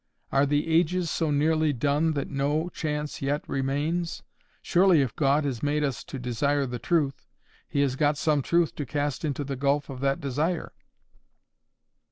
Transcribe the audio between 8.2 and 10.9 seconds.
truth to cast into the gulf of that desire.